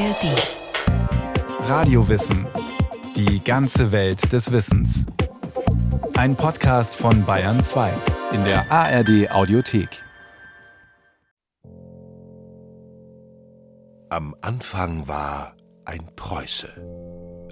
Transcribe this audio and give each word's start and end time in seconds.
ARD. 0.00 1.68
Radiowissen. 1.68 2.46
Die 3.16 3.44
ganze 3.44 3.92
Welt 3.92 4.32
des 4.32 4.50
Wissens. 4.50 5.04
Ein 6.14 6.36
Podcast 6.36 6.94
von 6.94 7.26
Bayern 7.26 7.60
2 7.60 7.92
in 8.32 8.42
der 8.44 8.72
ARD 8.72 9.30
Audiothek. 9.30 10.02
Am 14.08 14.34
Anfang 14.40 15.06
war 15.06 15.54
ein 15.84 16.08
Preuße. 16.16 16.72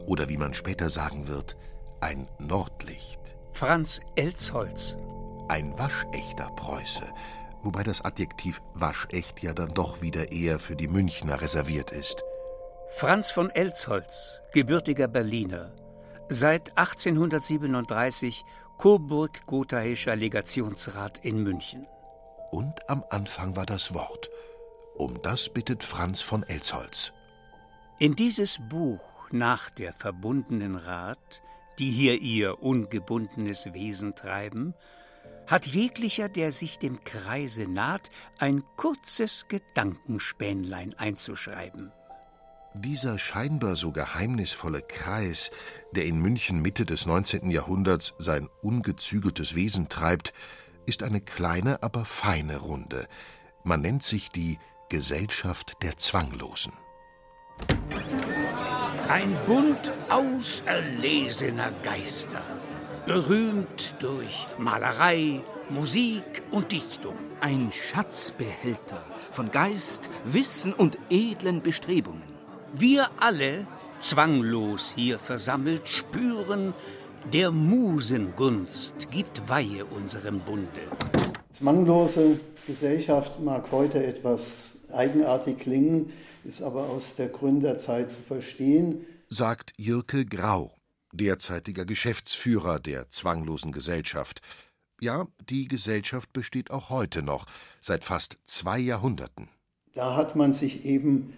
Oder 0.06 0.30
wie 0.30 0.38
man 0.38 0.54
später 0.54 0.88
sagen 0.88 1.28
wird, 1.28 1.54
ein 2.00 2.28
Nordlicht. 2.38 3.20
Franz 3.52 4.00
Elsholz. 4.16 4.96
Ein 5.48 5.78
waschechter 5.78 6.50
Preuße, 6.56 7.04
wobei 7.62 7.82
das 7.82 8.02
Adjektiv 8.06 8.62
waschecht 8.72 9.42
ja 9.42 9.52
dann 9.52 9.74
doch 9.74 10.00
wieder 10.00 10.32
eher 10.32 10.58
für 10.58 10.76
die 10.76 10.88
Münchner 10.88 11.42
reserviert 11.42 11.90
ist. 11.90 12.24
Franz 12.90 13.30
von 13.30 13.50
Elsholz, 13.50 14.40
gebürtiger 14.52 15.06
Berliner, 15.06 15.72
seit 16.28 16.76
1837 16.76 18.44
Coburg-Gothaischer 18.78 20.16
Legationsrat 20.16 21.18
in 21.18 21.42
München. 21.42 21.86
Und 22.50 22.88
am 22.88 23.04
Anfang 23.10 23.54
war 23.54 23.66
das 23.66 23.94
Wort. 23.94 24.30
Um 24.96 25.22
das 25.22 25.48
bittet 25.48 25.84
Franz 25.84 26.22
von 26.22 26.42
Elsholz. 26.42 27.12
In 28.00 28.16
dieses 28.16 28.58
Buch 28.68 29.28
nach 29.30 29.70
der 29.70 29.92
verbundenen 29.92 30.74
Rat, 30.74 31.42
die 31.78 31.90
hier 31.90 32.20
ihr 32.20 32.62
ungebundenes 32.62 33.72
Wesen 33.74 34.16
treiben, 34.16 34.74
hat 35.46 35.66
jeglicher, 35.66 36.28
der 36.28 36.50
sich 36.50 36.78
dem 36.78 37.04
Kreise 37.04 37.68
naht, 37.68 38.10
ein 38.38 38.64
kurzes 38.76 39.46
Gedankenspähnlein 39.48 40.94
einzuschreiben. 40.98 41.92
Dieser 42.80 43.18
scheinbar 43.18 43.74
so 43.74 43.90
geheimnisvolle 43.90 44.82
Kreis, 44.82 45.50
der 45.90 46.06
in 46.06 46.20
München 46.20 46.62
Mitte 46.62 46.86
des 46.86 47.06
19. 47.06 47.50
Jahrhunderts 47.50 48.14
sein 48.18 48.48
ungezügeltes 48.62 49.56
Wesen 49.56 49.88
treibt, 49.88 50.32
ist 50.86 51.02
eine 51.02 51.20
kleine, 51.20 51.82
aber 51.82 52.04
feine 52.04 52.58
Runde. 52.58 53.08
Man 53.64 53.80
nennt 53.80 54.04
sich 54.04 54.30
die 54.30 54.60
Gesellschaft 54.90 55.72
der 55.82 55.96
Zwanglosen. 55.96 56.72
Ein 59.08 59.36
Bund 59.44 59.92
auserlesener 60.08 61.72
Geister, 61.82 62.42
berühmt 63.06 63.96
durch 63.98 64.46
Malerei, 64.56 65.40
Musik 65.68 66.44
und 66.52 66.70
Dichtung. 66.70 67.16
Ein 67.40 67.72
Schatzbehälter 67.72 69.04
von 69.32 69.50
Geist, 69.50 70.08
Wissen 70.24 70.72
und 70.72 70.96
edlen 71.10 71.60
Bestrebungen. 71.60 72.37
Wir 72.74 73.10
alle, 73.18 73.66
zwanglos 74.02 74.92
hier 74.94 75.18
versammelt, 75.18 75.88
spüren, 75.88 76.74
der 77.32 77.50
Musengunst 77.50 79.10
gibt 79.10 79.48
Weihe 79.48 79.86
unserem 79.86 80.40
Bunde. 80.40 80.68
Zwanglose 81.50 82.38
Gesellschaft 82.66 83.40
mag 83.40 83.72
heute 83.72 84.04
etwas 84.04 84.80
eigenartig 84.92 85.58
klingen, 85.58 86.12
ist 86.44 86.60
aber 86.60 86.90
aus 86.90 87.14
der 87.16 87.28
Gründerzeit 87.28 88.10
zu 88.10 88.20
verstehen, 88.20 89.06
sagt 89.28 89.72
Jirke 89.78 90.26
Grau, 90.26 90.74
derzeitiger 91.12 91.86
Geschäftsführer 91.86 92.80
der 92.80 93.08
Zwanglosen 93.08 93.72
Gesellschaft. 93.72 94.42
Ja, 95.00 95.26
die 95.48 95.68
Gesellschaft 95.68 96.34
besteht 96.34 96.70
auch 96.70 96.90
heute 96.90 97.22
noch, 97.22 97.46
seit 97.80 98.04
fast 98.04 98.36
zwei 98.44 98.78
Jahrhunderten. 98.78 99.48
Da 99.94 100.16
hat 100.16 100.36
man 100.36 100.52
sich 100.52 100.84
eben 100.84 101.32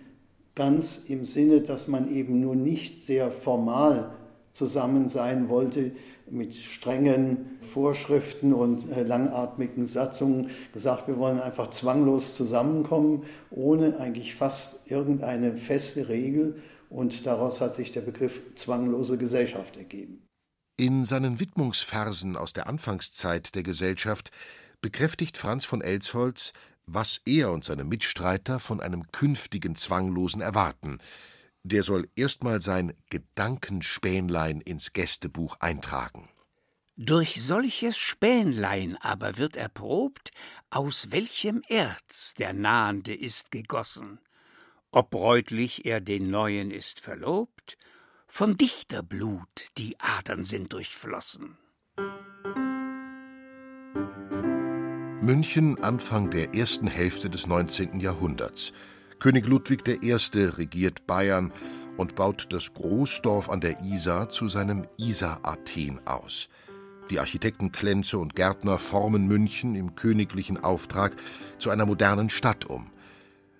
ganz 0.60 1.04
im 1.08 1.24
Sinne, 1.24 1.62
dass 1.62 1.88
man 1.88 2.14
eben 2.14 2.38
nur 2.38 2.54
nicht 2.54 3.00
sehr 3.00 3.30
formal 3.30 4.12
zusammen 4.52 5.08
sein 5.08 5.48
wollte, 5.48 5.92
mit 6.28 6.52
strengen 6.52 7.56
Vorschriften 7.62 8.52
und 8.52 8.86
äh, 8.92 9.02
langatmigen 9.02 9.86
Satzungen 9.86 10.50
gesagt, 10.74 11.08
wir 11.08 11.16
wollen 11.16 11.40
einfach 11.40 11.70
zwanglos 11.70 12.36
zusammenkommen, 12.36 13.22
ohne 13.50 13.98
eigentlich 13.98 14.34
fast 14.34 14.90
irgendeine 14.90 15.56
feste 15.56 16.10
Regel. 16.10 16.60
Und 16.90 17.24
daraus 17.24 17.62
hat 17.62 17.72
sich 17.72 17.90
der 17.92 18.02
Begriff 18.02 18.42
zwanglose 18.54 19.16
Gesellschaft 19.16 19.78
ergeben. 19.78 20.26
In 20.76 21.06
seinen 21.06 21.40
Widmungsversen 21.40 22.36
aus 22.36 22.52
der 22.52 22.66
Anfangszeit 22.66 23.54
der 23.54 23.62
Gesellschaft 23.62 24.30
bekräftigt 24.82 25.38
Franz 25.38 25.64
von 25.64 25.80
Elsholz, 25.80 26.52
was 26.94 27.20
er 27.24 27.50
und 27.52 27.64
seine 27.64 27.84
Mitstreiter 27.84 28.60
von 28.60 28.80
einem 28.80 29.10
künftigen 29.12 29.76
Zwanglosen 29.76 30.40
erwarten. 30.40 30.98
Der 31.62 31.82
soll 31.82 32.08
erstmal 32.16 32.60
sein 32.60 32.94
Gedankenspähnlein 33.10 34.60
ins 34.60 34.92
Gästebuch 34.92 35.56
eintragen. 35.60 36.28
Durch 36.96 37.42
solches 37.42 37.96
Spähnlein 37.96 38.96
aber 39.00 39.38
wird 39.38 39.56
erprobt, 39.56 40.32
aus 40.70 41.10
welchem 41.10 41.62
Erz 41.68 42.34
der 42.34 42.52
Nahende 42.52 43.14
ist 43.14 43.50
gegossen, 43.50 44.20
ob 44.90 45.10
bräutlich 45.10 45.86
er 45.86 46.00
den 46.00 46.30
Neuen 46.30 46.70
ist 46.70 47.00
verlobt, 47.00 47.78
von 48.26 48.56
Dichterblut 48.56 49.68
die 49.78 49.98
Adern 49.98 50.44
sind 50.44 50.72
durchflossen. 50.72 51.56
München 55.22 55.78
Anfang 55.84 56.30
der 56.30 56.54
ersten 56.54 56.86
Hälfte 56.86 57.28
des 57.28 57.46
19. 57.46 58.00
Jahrhunderts. 58.00 58.72
König 59.18 59.46
Ludwig 59.46 59.86
I. 59.86 60.14
regiert 60.14 61.06
Bayern 61.06 61.52
und 61.98 62.14
baut 62.14 62.46
das 62.48 62.72
Großdorf 62.72 63.50
an 63.50 63.60
der 63.60 63.82
Isar 63.82 64.30
zu 64.30 64.48
seinem 64.48 64.86
Isar-Athen 64.96 66.00
aus. 66.06 66.48
Die 67.10 67.18
Architekten 67.18 67.70
Klenze 67.70 68.16
und 68.16 68.34
Gärtner 68.34 68.78
formen 68.78 69.26
München 69.26 69.74
im 69.74 69.94
königlichen 69.94 70.64
Auftrag 70.64 71.14
zu 71.58 71.68
einer 71.68 71.84
modernen 71.84 72.30
Stadt 72.30 72.64
um. 72.64 72.90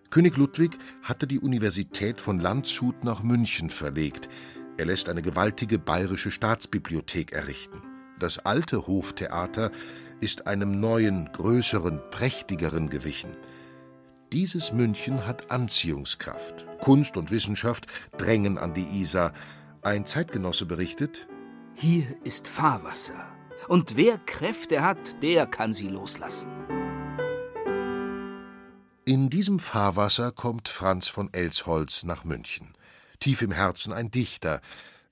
König 0.08 0.38
Ludwig 0.38 0.78
hatte 1.02 1.26
die 1.26 1.40
Universität 1.40 2.22
von 2.22 2.40
Landshut 2.40 3.04
nach 3.04 3.22
München 3.22 3.68
verlegt. 3.68 4.30
Er 4.78 4.86
lässt 4.86 5.10
eine 5.10 5.20
gewaltige 5.20 5.78
bayerische 5.78 6.30
Staatsbibliothek 6.30 7.32
errichten. 7.32 7.82
Das 8.18 8.38
alte 8.38 8.86
Hoftheater 8.86 9.70
ist 10.20 10.46
einem 10.46 10.80
neuen, 10.80 11.30
größeren, 11.32 12.00
prächtigeren 12.10 12.90
gewichen. 12.90 13.36
Dieses 14.32 14.72
München 14.72 15.26
hat 15.26 15.50
Anziehungskraft. 15.50 16.66
Kunst 16.80 17.16
und 17.16 17.30
Wissenschaft 17.30 17.86
drängen 18.16 18.58
an 18.58 18.74
die 18.74 19.00
Isar. 19.00 19.32
Ein 19.82 20.06
Zeitgenosse 20.06 20.66
berichtet: 20.66 21.26
Hier 21.74 22.04
ist 22.22 22.46
Fahrwasser. 22.46 23.28
Und 23.68 23.96
wer 23.96 24.18
Kräfte 24.18 24.82
hat, 24.82 25.22
der 25.22 25.46
kann 25.46 25.72
sie 25.72 25.88
loslassen. 25.88 26.50
In 29.04 29.28
diesem 29.30 29.58
Fahrwasser 29.58 30.30
kommt 30.30 30.68
Franz 30.68 31.08
von 31.08 31.32
Elsholz 31.32 32.04
nach 32.04 32.24
München. 32.24 32.72
Tief 33.18 33.42
im 33.42 33.50
Herzen 33.50 33.92
ein 33.92 34.10
Dichter, 34.10 34.60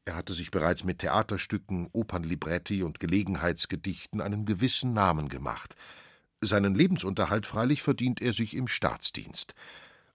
er 0.08 0.16
hatte 0.16 0.32
sich 0.32 0.50
bereits 0.50 0.84
mit 0.84 1.00
Theaterstücken, 1.00 1.90
Opernlibretti 1.92 2.82
und 2.82 2.98
Gelegenheitsgedichten 2.98 4.22
einen 4.22 4.46
gewissen 4.46 4.94
Namen 4.94 5.28
gemacht. 5.28 5.76
Seinen 6.40 6.74
Lebensunterhalt 6.74 7.44
freilich 7.44 7.82
verdient 7.82 8.22
er 8.22 8.32
sich 8.32 8.56
im 8.56 8.68
Staatsdienst. 8.68 9.54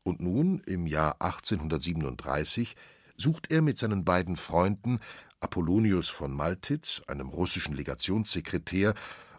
Und 0.02 0.20
nun, 0.20 0.62
im 0.66 0.88
Jahr 0.88 1.22
1837, 1.22 2.76
sucht 3.18 3.52
er 3.52 3.62
mit 3.62 3.78
seinen 3.78 4.04
beiden 4.04 4.36
Freunden 4.36 5.00
Apollonius 5.40 6.10
von 6.10 6.34
Maltitz, 6.34 7.04
einem 7.06 7.30
russischen 7.30 7.76
Legationssekretär, 7.76 8.96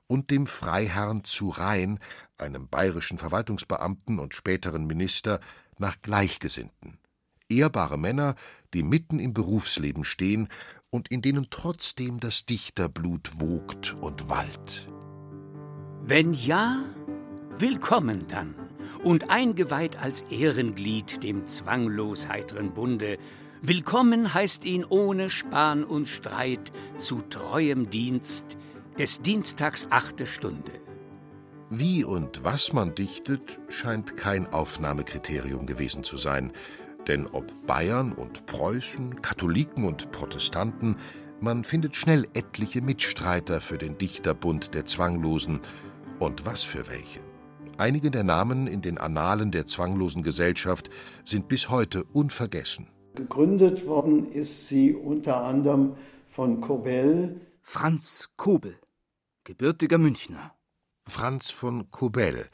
und 0.07 0.31
dem 0.31 0.47
Freiherrn 0.47 1.25
zu 1.25 1.49
Rhein, 1.49 1.99
einem 2.39 2.69
bayerischen 2.69 3.19
Verwaltungsbeamten 3.19 4.21
und 4.21 4.35
späteren 4.35 4.87
Minister, 4.87 5.41
nach 5.79 6.01
Gleichgesinnten 6.01 6.99
ehrbare 7.59 7.99
Männer, 7.99 8.35
die 8.73 8.83
mitten 8.83 9.19
im 9.19 9.35
Berufsleben 9.35 10.05
stehen 10.05 10.49
und 10.91 11.09
in 11.09 11.23
denen 11.23 11.49
trotzdem 11.51 12.21
das 12.21 12.47
Dichterblut 12.47 13.41
wogt 13.41 13.97
und 14.01 14.29
wallt. 14.29 14.89
Wenn 16.03 16.33
ja, 16.33 16.85
willkommen 17.59 18.27
dann 18.29 18.55
und 19.03 19.31
eingeweiht 19.31 20.01
als 20.01 20.23
Ehrenglied 20.31 21.23
dem 21.23 21.47
zwanglos 21.47 22.29
heiteren 22.29 22.75
Bunde. 22.75 23.19
Willkommen 23.63 24.35
heißt 24.35 24.65
ihn 24.65 24.85
ohne 24.85 25.31
Span 25.31 25.85
und 25.85 26.07
Streit 26.07 26.73
zu 26.97 27.23
treuem 27.23 27.91
Dienst 27.91 28.57
des 28.99 29.23
Dienstags 29.23 29.87
achte 29.91 30.27
Stunde. 30.27 30.73
Wie 31.71 32.05
und 32.05 32.45
was 32.45 32.73
man 32.73 32.95
dichtet, 32.95 33.59
scheint 33.69 34.17
kein 34.17 34.47
Aufnahmekriterium 34.53 35.67
gewesen 35.67 36.05
zu 36.05 36.17
sein. 36.17 36.53
Denn 37.09 37.27
ob 37.27 37.67
Bayern 37.67 38.13
und 38.13 38.47
Preußen, 38.47 39.21
Katholiken 39.21 39.85
und 39.85 40.11
Protestanten, 40.11 40.97
man 41.41 41.65
findet 41.65 41.97
schnell 41.97 42.27
etliche 42.35 42.81
Mitstreiter 42.81 43.61
für 43.61 43.77
den 43.77 43.99
Dichterbund 43.99 44.75
der 44.75 44.87
Zwanglosen. 44.87 45.61
Und 46.19 46.47
was 46.47 46.63
für 46.63 46.89
welche. 46.89 47.21
Einige 47.77 48.11
der 48.11 48.23
Namen 48.23 48.67
in 48.67 48.83
den 48.83 48.99
Annalen 48.99 49.51
der 49.51 49.67
zwanglosen 49.67 50.23
Gesellschaft 50.23 50.91
sind 51.25 51.49
bis 51.49 51.71
heute 51.71 52.05
unvergessen. 52.05 52.89
Gegründet 53.17 53.87
worden 53.87 54.31
ist 54.31 54.69
sie 54.69 54.95
unter 54.95 55.43
anderem 55.45 55.97
von 56.25 56.61
Kobel. 56.61 57.41
Franz 57.63 58.29
Kobel, 58.37 58.77
gebürtiger 59.43 59.99
Münchner. 59.99 60.55
Franz 61.07 61.51
von 61.51 61.91
Kobel, 61.91 62.47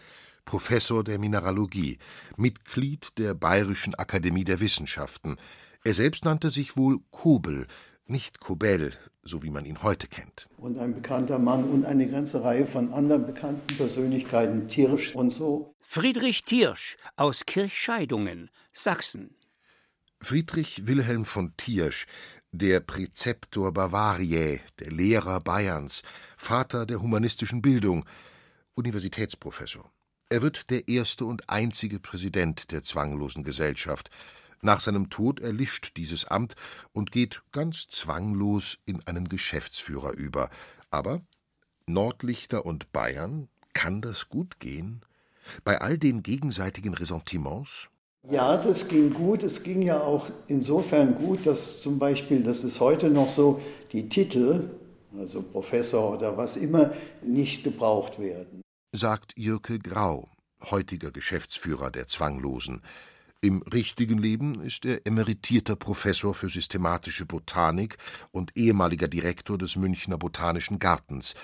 Professor 0.45 1.05
der 1.05 1.19
Mineralogie, 1.19 1.99
Mitglied 2.37 3.09
der 3.19 3.35
Bayerischen 3.35 3.95
Akademie 3.95 4.45
der 4.45 4.61
Wissenschaften. 4.61 5.37
Er 5.85 5.95
selbst 5.95 6.25
nannte 6.25 6.51
sich 6.51 6.77
wohl 6.77 7.01
Kobel, 7.11 7.67
nicht 8.07 8.41
Kobel, 8.41 8.93
so 9.23 9.43
wie 9.43 9.51
man 9.51 9.65
ihn 9.65 9.83
heute 9.83 10.09
kennt. 10.09 10.49
Und 10.57 10.79
ein 10.79 10.95
bekannter 10.95 11.39
Mann 11.39 11.65
und 11.65 11.85
eine 11.85 12.09
ganze 12.09 12.43
Reihe 12.43 12.67
von 12.67 12.93
anderen 12.93 13.27
bekannten 13.27 13.77
Persönlichkeiten, 13.77 14.69
Tirsch 14.69 15.15
und 15.15 15.31
so. 15.31 15.75
Friedrich 15.81 16.45
Tirsch 16.45 16.97
aus 17.17 17.47
Kirchscheidungen, 17.47 18.51
Sachsen. 18.73 19.35
Friedrich 20.21 20.87
Wilhelm 20.87 21.25
von 21.25 21.57
Thiersch, 21.57 22.07
der 22.53 22.81
Präzeptor 22.81 23.73
Bavariae, 23.73 24.61
der 24.79 24.91
Lehrer 24.91 25.41
Bayerns, 25.41 26.03
Vater 26.37 26.85
der 26.85 27.01
humanistischen 27.01 27.63
Bildung, 27.63 28.05
Universitätsprofessor. 28.75 29.91
Er 30.33 30.43
wird 30.43 30.71
der 30.71 30.87
erste 30.87 31.25
und 31.25 31.51
einzige 31.51 31.99
Präsident 31.99 32.71
der 32.71 32.85
zwanglosen 32.85 33.43
Gesellschaft. 33.43 34.11
Nach 34.63 34.79
seinem 34.79 35.11
Tod 35.11 35.41
erlischt 35.41 35.97
dieses 35.97 36.25
Amt 36.25 36.55
und 36.93 37.11
geht 37.11 37.43
ganz 37.51 37.89
zwanglos 37.89 38.79
in 38.87 39.05
einen 39.09 39.29
Geschäftsführer 39.29 40.13
über. 40.13 40.49
Aber 40.93 41.23
Nordlichter 41.87 42.65
und 42.65 42.93
Bayern, 42.93 43.49
kann 43.73 44.01
das 44.03 44.29
gut 44.29 44.61
gehen? 44.61 45.01
Bei 45.65 45.81
all 45.81 45.99
den 45.99 46.23
gegenseitigen 46.23 46.95
Ressentiments? 46.95 47.89
Ja, 48.31 48.57
das 48.57 48.87
ging 48.87 49.13
gut. 49.13 49.43
Es 49.43 49.65
ging 49.65 49.83
ja 49.83 50.01
auch 50.01 50.29
insofern 50.47 51.17
gut, 51.17 51.45
dass 51.45 51.83
zum 51.83 51.99
Beispiel, 51.99 52.45
das 52.45 52.63
ist 52.63 52.79
heute 52.79 53.11
noch 53.11 53.29
so, 53.29 53.61
die 53.91 54.09
Titel, 54.09 54.71
also 55.19 55.43
Professor 55.43 56.17
oder 56.17 56.37
was 56.37 56.57
immer, 56.57 56.93
nicht 57.21 57.65
gebraucht 57.65 58.21
werden. 58.21 58.63
Sagt 58.93 59.35
Jürke 59.37 59.79
Grau, 59.79 60.29
heutiger 60.69 61.13
Geschäftsführer 61.13 61.93
der 61.93 62.09
Zwanglosen. 62.09 62.83
Im 63.41 63.63
richtigen 63.63 64.19
Leben 64.19 64.61
ist 64.65 64.85
er 64.85 65.07
emeritierter 65.07 65.77
Professor 65.77 66.35
für 66.35 66.49
systematische 66.49 67.25
Botanik 67.25 67.99
und 68.33 68.51
ehemaliger 68.57 69.07
Direktor 69.07 69.59
des 69.59 69.77
Münchner 69.77 70.19
Botanischen 70.19 70.81
Gartens, 70.81 71.37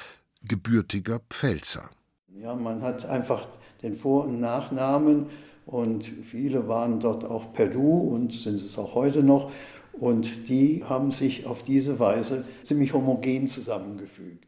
gebürtiger 0.43 1.21
Pfälzer. 1.31 1.89
Ja, 2.37 2.57
man 2.57 2.83
hat 2.83 3.07
einfach 3.07 3.47
den 3.81 3.95
Vor- 3.95 4.25
und 4.25 4.41
Nachnamen 4.41 5.27
und 5.67 6.05
viele 6.05 6.67
waren 6.67 6.99
dort 6.99 7.25
auch 7.25 7.53
per 7.53 7.69
Du 7.69 7.97
und 7.97 8.33
sind 8.33 8.57
es 8.57 8.77
auch 8.77 8.97
heute 8.97 9.23
noch. 9.23 9.53
Und 9.93 10.49
die 10.49 10.83
haben 10.83 11.13
sich 11.13 11.47
auf 11.47 11.63
diese 11.63 12.01
Weise 12.01 12.45
ziemlich 12.63 12.93
homogen 12.93 13.47
zusammengefügt. 13.47 14.46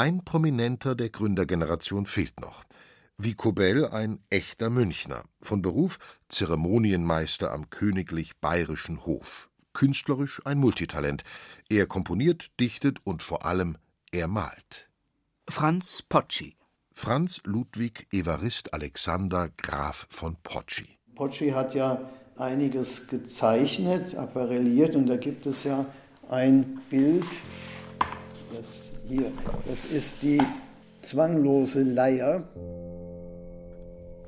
Ein 0.00 0.24
Prominenter 0.24 0.94
der 0.94 1.10
Gründergeneration 1.10 2.06
fehlt 2.06 2.40
noch 2.40 2.64
wie 3.18 3.34
Kobel 3.34 3.86
ein 3.86 4.18
echter 4.30 4.70
Münchner, 4.70 5.24
von 5.42 5.60
Beruf 5.60 5.98
Zeremonienmeister 6.30 7.52
am 7.52 7.68
königlich 7.68 8.38
bayerischen 8.38 9.04
Hof, 9.04 9.50
künstlerisch 9.74 10.40
ein 10.46 10.56
Multitalent. 10.56 11.22
Er 11.68 11.86
komponiert, 11.86 12.50
dichtet 12.58 13.00
und 13.04 13.22
vor 13.22 13.44
allem 13.44 13.76
er 14.10 14.26
malt. 14.26 14.88
Franz 15.46 16.00
Pocci. 16.08 16.56
Franz 16.94 17.42
Ludwig 17.44 18.06
Evarist 18.10 18.72
Alexander 18.72 19.50
Graf 19.58 20.06
von 20.08 20.38
Pocci. 20.42 20.96
Pocci 21.14 21.50
hat 21.50 21.74
ja 21.74 22.00
einiges 22.38 23.06
gezeichnet, 23.06 24.16
aquarelliert 24.16 24.96
und 24.96 25.08
da 25.08 25.18
gibt 25.18 25.44
es 25.44 25.64
ja 25.64 25.84
ein 26.30 26.80
Bild, 26.88 27.26
das 28.56 28.89
hier, 29.10 29.32
das 29.66 29.84
ist 29.84 30.22
die 30.22 30.40
zwanglose 31.02 31.82
Leier. 31.82 32.44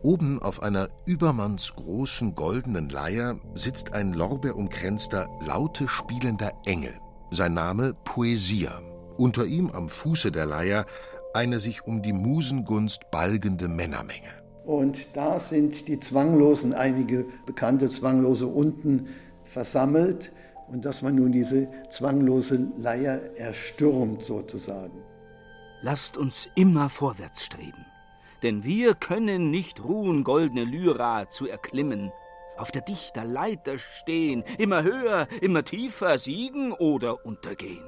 Oben 0.03 0.43
auf 0.43 0.63
einer 0.63 0.89
übermannsgroßen 1.07 2.35
goldenen 2.35 2.89
Leier 2.89 3.39
sitzt 3.55 3.93
ein 3.93 4.13
lorbeerumkränzter, 4.13 5.29
laute 5.47 5.87
spielender 5.87 6.53
Engel. 6.67 6.95
Sein 7.31 7.55
Name 7.55 7.95
Poesia. 8.05 8.83
Unter 9.17 9.47
ihm 9.47 9.71
am 9.71 9.89
Fuße 9.89 10.33
der 10.33 10.47
Leier 10.47 10.85
eine 11.33 11.61
sich 11.61 11.87
um 11.87 12.03
die 12.03 12.13
Musengunst 12.13 13.11
balgende 13.13 13.69
Männermenge. 13.69 14.43
Und 14.65 15.15
da 15.15 15.39
sind 15.39 15.87
die 15.87 16.01
Zwanglosen, 16.01 16.75
einige 16.75 17.27
bekannte 17.47 17.87
Zwanglose 17.89 18.49
unten 18.49 19.09
versammelt 19.45 20.33
und 20.73 20.85
dass 20.85 21.03
man 21.03 21.15
nun 21.15 21.33
diese 21.33 21.69
zwanglose 21.89 22.69
Leier 22.79 23.21
erstürmt 23.37 24.23
sozusagen. 24.23 25.03
Lasst 25.83 26.17
uns 26.17 26.49
immer 26.55 26.89
vorwärts 26.89 27.45
streben 27.45 27.85
denn 28.43 28.65
wir 28.65 28.95
können 28.95 29.51
nicht 29.51 29.83
ruhen, 29.85 30.25
goldene 30.25 30.65
Lyra 30.65 31.29
zu 31.29 31.47
erklimmen, 31.47 32.13
auf 32.57 32.71
der 32.71 32.83
Dichterleiter 32.83 33.79
stehen, 33.79 34.45
immer 34.59 34.83
höher, 34.83 35.27
immer 35.41 35.65
tiefer 35.65 36.19
siegen 36.19 36.73
oder 36.73 37.25
untergehen. 37.25 37.85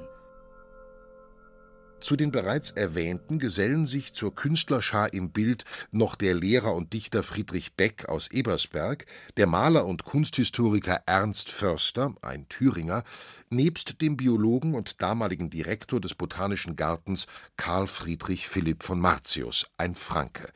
Zu 2.04 2.16
den 2.16 2.32
bereits 2.32 2.70
erwähnten 2.70 3.38
gesellen 3.38 3.86
sich 3.86 4.12
zur 4.12 4.34
Künstlerschar 4.34 5.14
im 5.14 5.30
Bild 5.30 5.64
noch 5.90 6.16
der 6.16 6.34
Lehrer 6.34 6.74
und 6.74 6.92
Dichter 6.92 7.22
Friedrich 7.22 7.76
Beck 7.76 8.10
aus 8.10 8.30
Ebersberg, 8.30 9.06
der 9.38 9.46
Maler 9.46 9.86
und 9.86 10.04
Kunsthistoriker 10.04 11.00
Ernst 11.06 11.48
Förster, 11.48 12.14
ein 12.20 12.46
Thüringer, 12.50 13.04
nebst 13.48 14.02
dem 14.02 14.18
Biologen 14.18 14.74
und 14.74 15.00
damaligen 15.00 15.48
Direktor 15.48 15.98
des 15.98 16.14
Botanischen 16.14 16.76
Gartens 16.76 17.26
Karl 17.56 17.86
Friedrich 17.86 18.48
Philipp 18.48 18.82
von 18.82 19.00
Martius, 19.00 19.64
ein 19.78 19.94
Franke. 19.94 20.50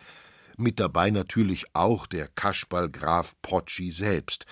Mit 0.59 0.79
dabei 0.79 1.09
natürlich 1.09 1.65
auch 1.73 2.07
der 2.07 2.29
Kaschball 2.29 2.91
Graf 2.91 3.35
Pocci 3.41 3.91
selbst. 3.91 4.45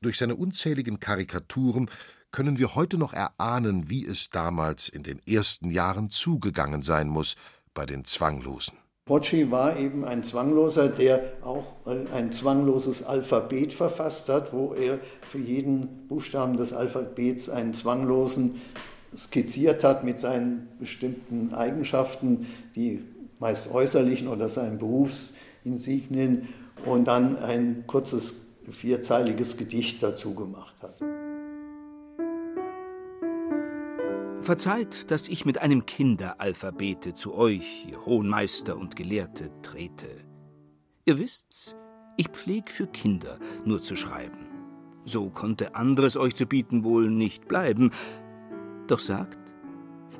Durch 0.00 0.16
seine 0.16 0.36
unzähligen 0.36 1.00
Karikaturen 1.00 1.90
können 2.36 2.58
wir 2.58 2.74
heute 2.74 2.98
noch 2.98 3.14
erahnen, 3.14 3.88
wie 3.88 4.04
es 4.04 4.28
damals 4.28 4.90
in 4.90 5.02
den 5.02 5.22
ersten 5.26 5.70
Jahren 5.70 6.10
zugegangen 6.10 6.82
sein 6.82 7.08
muss 7.08 7.34
bei 7.72 7.86
den 7.86 8.04
Zwanglosen. 8.04 8.76
Pocci 9.06 9.50
war 9.50 9.78
eben 9.78 10.04
ein 10.04 10.22
Zwangloser, 10.22 10.88
der 10.88 11.32
auch 11.40 11.72
ein 11.86 12.32
zwangloses 12.32 13.04
Alphabet 13.04 13.72
verfasst 13.72 14.28
hat, 14.28 14.52
wo 14.52 14.74
er 14.74 14.98
für 15.26 15.38
jeden 15.38 16.06
Buchstaben 16.08 16.58
des 16.58 16.74
Alphabets 16.74 17.48
einen 17.48 17.72
Zwanglosen 17.72 18.60
skizziert 19.16 19.82
hat 19.82 20.04
mit 20.04 20.20
seinen 20.20 20.68
bestimmten 20.78 21.54
Eigenschaften, 21.54 22.48
die 22.74 23.02
meist 23.38 23.72
äußerlichen 23.72 24.28
oder 24.28 24.50
seinen 24.50 24.76
Berufsinsignien 24.76 26.50
und 26.84 27.08
dann 27.08 27.38
ein 27.38 27.84
kurzes 27.86 28.48
vierzeiliges 28.70 29.56
Gedicht 29.56 30.02
dazu 30.02 30.34
gemacht 30.34 30.74
hat. 30.82 31.15
Verzeiht, 34.46 35.10
dass 35.10 35.26
ich 35.26 35.44
mit 35.44 35.60
einem 35.60 35.86
Kinderalphabete 35.86 37.14
zu 37.14 37.34
euch, 37.34 37.84
ihr 37.90 38.06
hohen 38.06 38.28
Meister 38.28 38.76
und 38.76 38.94
Gelehrte, 38.94 39.50
trete. 39.60 40.06
Ihr 41.04 41.18
wisst's, 41.18 41.74
ich 42.16 42.28
pfleg 42.28 42.70
für 42.70 42.86
Kinder 42.86 43.40
nur 43.64 43.82
zu 43.82 43.96
schreiben. 43.96 44.46
So 45.04 45.30
konnte 45.30 45.74
anderes 45.74 46.16
euch 46.16 46.36
zu 46.36 46.46
bieten 46.46 46.84
wohl 46.84 47.10
nicht 47.10 47.48
bleiben. 47.48 47.90
Doch 48.86 49.00
sagt, 49.00 49.52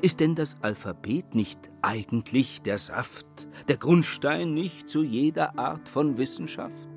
ist 0.02 0.18
denn 0.18 0.34
das 0.34 0.56
Alphabet 0.60 1.36
nicht 1.36 1.70
eigentlich 1.82 2.62
der 2.62 2.78
Saft, 2.78 3.46
der 3.68 3.76
Grundstein 3.76 4.54
nicht 4.54 4.88
zu 4.88 5.04
jeder 5.04 5.56
Art 5.56 5.88
von 5.88 6.18
Wissenschaft? 6.18 6.88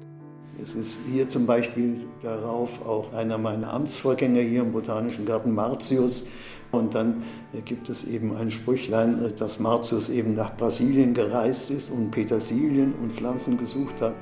Es 0.59 0.73
ist 0.73 1.05
hier 1.05 1.29
zum 1.29 1.45
Beispiel 1.45 2.07
darauf 2.23 2.83
auch 2.87 3.13
einer 3.13 3.37
meiner 3.37 3.71
Amtsvorgänger 3.71 4.41
hier 4.41 4.61
im 4.63 4.71
Botanischen 4.71 5.27
Garten, 5.27 5.53
Martius, 5.53 6.27
und 6.71 6.95
dann 6.95 7.23
gibt 7.65 7.89
es 7.89 8.07
eben 8.07 8.35
ein 8.35 8.51
Sprüchlein, 8.51 9.33
dass 9.37 9.59
Martius 9.59 10.09
eben 10.09 10.35
nach 10.35 10.55
Brasilien 10.55 11.13
gereist 11.13 11.71
ist 11.71 11.89
und 11.89 12.11
Petersilien 12.11 12.93
und 12.93 13.11
Pflanzen 13.11 13.57
gesucht 13.57 14.01
hat. 14.01 14.15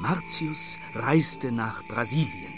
Martius 0.00 0.76
reiste 0.94 1.52
nach 1.52 1.82
Brasilien, 1.88 2.54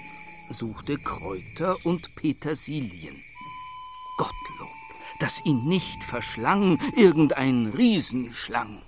suchte 0.51 0.99
Kräuter 0.99 1.77
und 1.85 2.15
Petersilien. 2.15 3.17
Gottlob, 4.19 4.69
dass 5.19 5.45
ihn 5.45 5.67
nicht 5.67 6.05
verschlang 6.05 6.79
irgendein 6.97 7.73
Riesenschlang. 7.75 8.83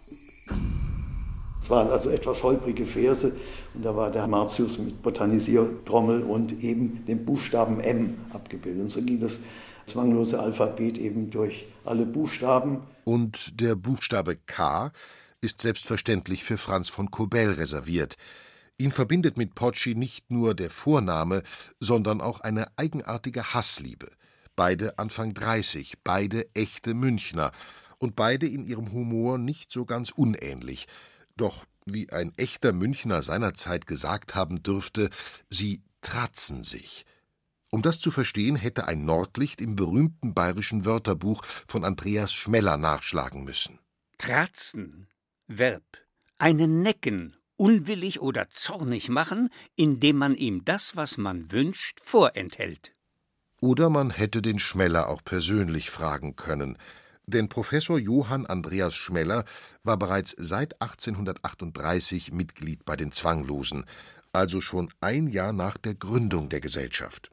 Es 1.62 1.70
waren 1.70 1.90
also 1.90 2.10
etwas 2.10 2.42
holprige 2.42 2.84
Verse 2.84 3.36
und 3.72 3.84
da 3.84 3.94
war 3.94 4.10
der 4.10 4.26
Martius 4.26 4.78
mit 4.78 5.00
Botanisiertrommel 5.00 6.24
und 6.24 6.60
eben 6.60 7.06
dem 7.06 7.24
Buchstaben 7.24 7.78
M 7.78 8.16
abgebildet. 8.32 8.82
Und 8.82 8.88
so 8.88 9.00
ging 9.00 9.20
das 9.20 9.42
zwanglose 9.86 10.40
Alphabet 10.40 10.98
eben 10.98 11.30
durch 11.30 11.66
alle 11.84 12.04
Buchstaben. 12.04 12.82
Und 13.04 13.60
der 13.60 13.76
Buchstabe 13.76 14.38
K 14.44 14.90
ist 15.40 15.60
selbstverständlich 15.60 16.42
für 16.42 16.58
Franz 16.58 16.88
von 16.88 17.12
Kobel 17.12 17.52
reserviert. 17.52 18.16
Ihn 18.76 18.90
verbindet 18.90 19.36
mit 19.36 19.54
Pocci 19.54 19.94
nicht 19.94 20.32
nur 20.32 20.54
der 20.54 20.68
Vorname, 20.68 21.44
sondern 21.78 22.20
auch 22.20 22.40
eine 22.40 22.66
eigenartige 22.76 23.54
Hassliebe. 23.54 24.10
Beide 24.56 24.98
Anfang 24.98 25.32
30, 25.32 25.94
beide 26.02 26.44
echte 26.54 26.92
Münchner 26.94 27.52
und 27.98 28.16
beide 28.16 28.48
in 28.48 28.64
ihrem 28.66 28.90
Humor 28.90 29.38
nicht 29.38 29.70
so 29.70 29.84
ganz 29.84 30.10
unähnlich. 30.10 30.88
Doch, 31.36 31.64
wie 31.84 32.10
ein 32.10 32.32
echter 32.36 32.72
Münchner 32.72 33.22
seinerzeit 33.22 33.86
gesagt 33.86 34.34
haben 34.34 34.62
dürfte, 34.62 35.10
sie 35.48 35.82
tratzen 36.00 36.62
sich. 36.62 37.04
Um 37.70 37.80
das 37.80 38.00
zu 38.00 38.10
verstehen, 38.10 38.56
hätte 38.56 38.86
ein 38.86 39.04
Nordlicht 39.04 39.60
im 39.60 39.76
berühmten 39.76 40.34
bayerischen 40.34 40.84
Wörterbuch 40.84 41.42
von 41.66 41.84
Andreas 41.84 42.32
Schmeller 42.32 42.76
nachschlagen 42.76 43.44
müssen. 43.44 43.78
Tratzen, 44.18 45.08
Verb, 45.46 45.82
einen 46.36 46.82
necken, 46.82 47.34
unwillig 47.56 48.20
oder 48.20 48.50
zornig 48.50 49.08
machen, 49.08 49.48
indem 49.74 50.16
man 50.16 50.34
ihm 50.34 50.64
das, 50.64 50.96
was 50.96 51.16
man 51.16 51.50
wünscht, 51.50 52.00
vorenthält. 52.00 52.92
Oder 53.60 53.88
man 53.88 54.10
hätte 54.10 54.42
den 54.42 54.58
Schmeller 54.58 55.08
auch 55.08 55.24
persönlich 55.24 55.88
fragen 55.88 56.36
können, 56.36 56.76
denn 57.26 57.48
Professor 57.48 57.98
Johann 57.98 58.46
Andreas 58.46 58.94
Schmeller 58.94 59.44
war 59.84 59.96
bereits 59.96 60.34
seit 60.38 60.80
1838 60.80 62.32
Mitglied 62.32 62.84
bei 62.84 62.96
den 62.96 63.12
Zwanglosen, 63.12 63.84
also 64.32 64.60
schon 64.60 64.92
ein 65.00 65.28
Jahr 65.28 65.52
nach 65.52 65.76
der 65.76 65.94
Gründung 65.94 66.48
der 66.48 66.60
Gesellschaft. 66.60 67.30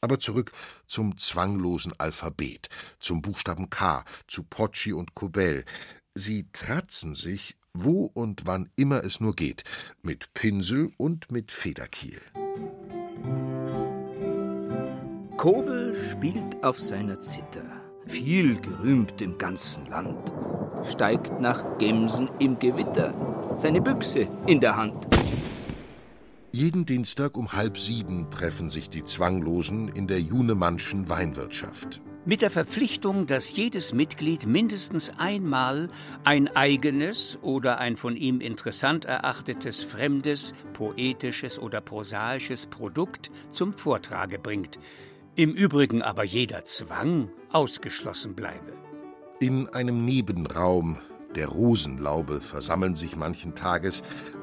Aber 0.00 0.18
zurück 0.18 0.52
zum 0.86 1.18
zwanglosen 1.18 1.92
Alphabet, 1.98 2.68
zum 3.00 3.22
Buchstaben 3.22 3.68
K, 3.70 4.04
zu 4.26 4.44
Pocci 4.44 4.92
und 4.92 5.14
Kobel. 5.14 5.64
Sie 6.14 6.48
tratzen 6.52 7.14
sich, 7.14 7.56
wo 7.74 8.06
und 8.06 8.46
wann 8.46 8.70
immer 8.76 9.04
es 9.04 9.20
nur 9.20 9.36
geht, 9.36 9.64
mit 10.02 10.32
Pinsel 10.34 10.92
und 10.96 11.30
mit 11.30 11.52
Federkiel. 11.52 12.20
Kobel 15.36 15.96
spielt 16.10 16.62
auf 16.62 16.80
seiner 16.80 17.20
Zither, 17.20 17.79
viel 18.10 18.60
gerühmt 18.60 19.22
im 19.22 19.38
ganzen 19.38 19.86
Land, 19.86 20.32
steigt 20.84 21.40
nach 21.40 21.78
Gemsen 21.78 22.28
im 22.40 22.58
Gewitter, 22.58 23.14
seine 23.56 23.80
Büchse 23.80 24.26
in 24.46 24.58
der 24.58 24.76
Hand. 24.76 25.06
Jeden 26.50 26.84
Dienstag 26.84 27.36
um 27.36 27.52
halb 27.52 27.78
sieben 27.78 28.28
treffen 28.30 28.68
sich 28.68 28.90
die 28.90 29.04
Zwanglosen 29.04 29.88
in 29.88 30.08
der 30.08 30.20
Junemannschen 30.20 31.08
Weinwirtschaft. 31.08 32.02
Mit 32.24 32.42
der 32.42 32.50
Verpflichtung, 32.50 33.28
dass 33.28 33.54
jedes 33.56 33.94
Mitglied 33.94 34.44
mindestens 34.44 35.12
einmal 35.16 35.88
ein 36.24 36.48
eigenes 36.54 37.38
oder 37.42 37.78
ein 37.78 37.96
von 37.96 38.16
ihm 38.16 38.40
interessant 38.40 39.04
erachtetes 39.04 39.84
fremdes, 39.84 40.52
poetisches 40.72 41.60
oder 41.60 41.80
prosaisches 41.80 42.66
Produkt 42.66 43.30
zum 43.48 43.72
Vortrage 43.72 44.40
bringt, 44.40 44.80
im 45.36 45.54
Übrigen 45.54 46.02
aber 46.02 46.24
jeder 46.24 46.64
Zwang 46.64 47.30
ausgeschlossen 47.52 48.34
bleibe. 48.34 48.72
In 49.40 49.68
einem 49.68 50.04
Nebenraum 50.04 50.98
der 51.34 51.48
Rosenlaube 51.48 52.40
versammeln 52.40 52.96
sich 52.96 53.16
manchen 53.16 53.54
Tages 53.54 54.02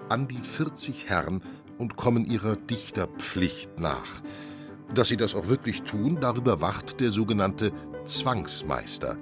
an 0.09 0.27
die 0.27 0.41
40 0.41 1.09
Herren 1.09 1.41
und 1.77 1.95
kommen 1.95 2.25
ihrer 2.25 2.55
Dichterpflicht 2.55 3.79
nach. 3.79 4.21
Dass 4.93 5.09
sie 5.09 5.17
das 5.17 5.35
auch 5.35 5.47
wirklich 5.47 5.83
tun, 5.83 6.19
darüber 6.21 6.61
wacht 6.61 6.99
der 7.01 7.11
sogenannte 7.11 7.73
Zwangsmeister. 8.05 9.17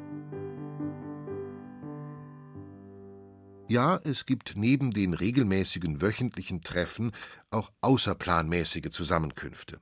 Ja, 3.67 3.99
es 4.03 4.27
gibt 4.27 4.53
neben 4.55 4.91
den 4.91 5.15
regelmäßigen 5.15 5.99
wöchentlichen 5.99 6.61
Treffen 6.61 7.11
auch 7.49 7.71
außerplanmäßige 7.81 8.91
Zusammenkünfte. 8.91 9.79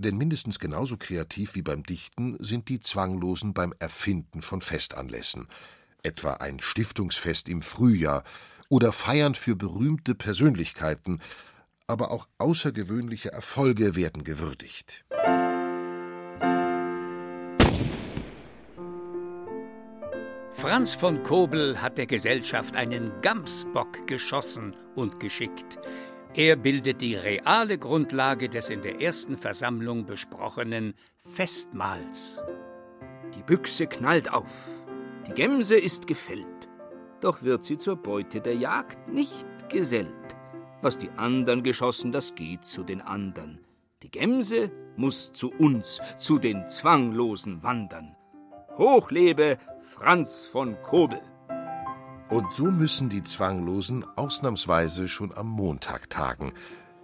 Denn 0.00 0.16
mindestens 0.16 0.58
genauso 0.58 0.96
kreativ 0.96 1.54
wie 1.54 1.60
beim 1.60 1.82
Dichten 1.82 2.38
sind 2.42 2.70
die 2.70 2.80
Zwanglosen 2.80 3.52
beim 3.52 3.74
Erfinden 3.80 4.40
von 4.40 4.62
Festanlässen, 4.62 5.46
etwa 6.02 6.32
ein 6.32 6.58
Stiftungsfest 6.58 7.50
im 7.50 7.60
Frühjahr 7.60 8.24
oder 8.70 8.92
Feiern 8.92 9.34
für 9.34 9.56
berühmte 9.56 10.14
Persönlichkeiten, 10.14 11.20
aber 11.86 12.12
auch 12.12 12.26
außergewöhnliche 12.38 13.30
Erfolge 13.30 13.94
werden 13.94 14.24
gewürdigt. 14.24 15.04
Franz 20.52 20.94
von 20.94 21.22
Kobel 21.24 21.82
hat 21.82 21.98
der 21.98 22.06
Gesellschaft 22.06 22.74
einen 22.74 23.12
Gamsbock 23.20 24.06
geschossen 24.06 24.74
und 24.94 25.20
geschickt. 25.20 25.78
Er 26.34 26.54
bildet 26.54 27.00
die 27.00 27.16
reale 27.16 27.76
Grundlage 27.76 28.48
des 28.48 28.68
in 28.68 28.82
der 28.82 29.00
ersten 29.00 29.36
Versammlung 29.36 30.06
besprochenen 30.06 30.94
Festmahls. 31.18 32.40
Die 33.34 33.42
Büchse 33.42 33.88
knallt 33.88 34.32
auf, 34.32 34.68
die 35.26 35.32
Gemse 35.32 35.76
ist 35.76 36.06
gefällt, 36.06 36.68
doch 37.20 37.42
wird 37.42 37.64
sie 37.64 37.78
zur 37.78 37.96
Beute 37.96 38.40
der 38.40 38.54
Jagd 38.54 39.08
nicht 39.08 39.68
gesellt. 39.68 40.06
Was 40.82 40.98
die 40.98 41.10
andern 41.10 41.64
geschossen, 41.64 42.12
das 42.12 42.36
geht 42.36 42.64
zu 42.64 42.84
den 42.84 43.00
andern. 43.00 43.58
Die 44.04 44.10
Gemse 44.10 44.70
muss 44.96 45.32
zu 45.32 45.50
uns, 45.50 46.00
zu 46.16 46.38
den 46.38 46.68
Zwanglosen 46.68 47.62
wandern. 47.64 48.14
Hochlebe 48.78 49.58
Franz 49.82 50.46
von 50.46 50.80
Kobel! 50.82 51.20
Und 52.30 52.52
so 52.52 52.64
müssen 52.64 53.08
die 53.08 53.24
Zwanglosen 53.24 54.04
ausnahmsweise 54.16 55.08
schon 55.08 55.36
am 55.36 55.48
Montag 55.48 56.08
tagen, 56.10 56.52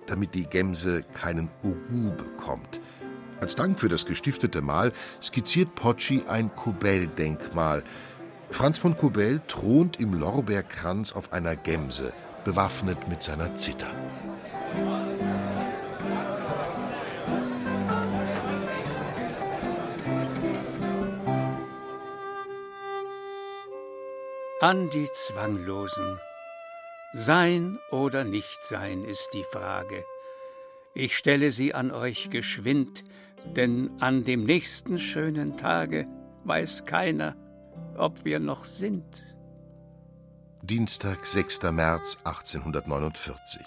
damit 0.07 0.35
die 0.35 0.45
Gemse 0.45 1.03
keinen 1.03 1.51
Ogu 1.63 2.13
bekommt. 2.17 2.81
Als 3.41 3.57
Dank 3.57 3.79
für 3.79 3.89
das 3.89 4.07
gestiftete 4.07 4.63
Mal 4.63 4.93
skizziert 5.23 5.75
Pocci 5.75 6.23
ein 6.29 6.55
Kobel-Denkmal. 6.55 7.83
Franz 8.51 8.79
von 8.79 8.97
Kobel 8.97 9.41
thront 9.49 9.99
im 9.99 10.15
Lorbeerkranz 10.15 11.13
auf 11.13 11.33
einer 11.33 11.57
Gemse– 11.57 12.13
bewaffnet 12.47 13.09
mit 13.09 13.25
seiner 13.25 13.57
Zither. 13.57 13.93
An 24.69 24.91
die 24.91 25.09
Zwanglosen. 25.13 26.19
Sein 27.13 27.79
oder 27.93 28.25
nicht 28.25 28.65
sein 28.65 29.05
ist 29.05 29.31
die 29.33 29.45
Frage. 29.45 30.05
Ich 30.93 31.17
stelle 31.17 31.53
sie 31.53 31.73
an 31.73 31.93
euch 31.93 32.31
geschwind, 32.31 33.05
denn 33.55 33.93
an 34.01 34.25
dem 34.25 34.43
nächsten 34.43 34.99
schönen 34.99 35.57
Tage 35.57 36.09
weiß 36.43 36.85
keiner, 36.85 37.37
ob 37.97 38.25
wir 38.25 38.41
noch 38.41 38.65
sind. 38.65 39.23
Dienstag, 40.63 41.25
6. 41.25 41.63
März 41.71 42.19
1849. 42.25 43.63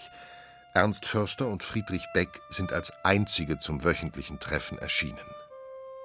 Ernst 0.73 1.05
Förster 1.05 1.47
und 1.47 1.63
Friedrich 1.63 2.03
Beck 2.13 2.41
sind 2.49 2.73
als 2.73 2.91
einzige 3.05 3.57
zum 3.57 3.85
wöchentlichen 3.85 4.41
Treffen 4.41 4.77
erschienen. 4.77 5.17